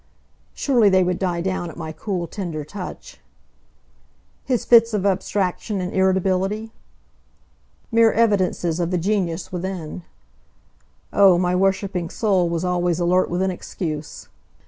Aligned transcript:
Surely 0.55 0.89
they 0.89 1.03
would 1.03 1.19
die 1.19 1.41
down 1.41 1.69
at 1.69 1.77
my 1.77 1.91
cool, 1.91 2.25
tender 2.25 2.63
touch. 2.65 3.19
His 4.43 4.65
fits 4.65 4.95
of 4.95 5.05
abstraction 5.05 5.79
and 5.79 5.93
irritability? 5.93 6.71
Mere 7.91 8.11
evidences 8.11 8.79
of 8.79 8.89
the 8.89 8.97
genius 8.97 9.51
within. 9.51 10.01
Oh, 11.13 11.37
my 11.37 11.55
worshiping 11.55 12.09
soul 12.09 12.49
was 12.49 12.65
always 12.65 12.99
alert 12.99 13.29
with 13.29 13.43
an 13.43 13.51
excuse. 13.51 14.27